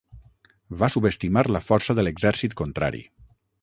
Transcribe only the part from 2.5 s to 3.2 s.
contrari.